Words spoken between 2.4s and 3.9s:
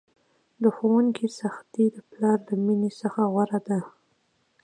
له میني څخه غوره ده!